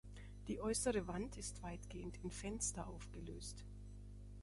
[0.47, 3.63] Die äußere Wand ist weitgehend in Fenster aufgelöst.